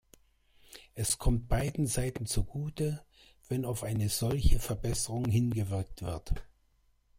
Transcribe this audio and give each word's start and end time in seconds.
Es 0.95 1.19
kommt 1.19 1.47
beiden 1.47 1.85
Seiten 1.85 2.25
zugute, 2.25 3.05
wenn 3.49 3.65
auf 3.65 3.83
eine 3.83 4.09
solche 4.09 4.57
Verbesserung 4.59 5.25
hingewirkt 5.25 6.01
wird. 6.01 6.33